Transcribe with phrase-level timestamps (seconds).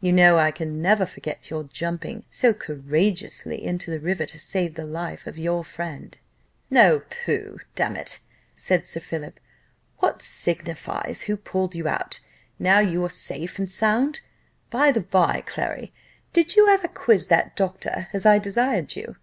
[0.00, 4.76] You know I can never forget your jumping so courageously into the river, to save
[4.76, 6.18] the life of your friend."
[6.74, 7.58] "Oh, pooh!
[7.74, 8.20] damn it,"
[8.54, 9.38] said Sir Philip,
[9.98, 12.20] "what signifies who pulled you out,
[12.58, 14.22] now you are safe and sound?
[14.70, 15.92] By the bye, Clary,
[16.32, 19.16] did you ever quiz that doctor, as I desired you?